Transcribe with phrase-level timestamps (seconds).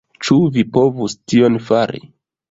[0.27, 2.01] Ĉu vi povus tion fari?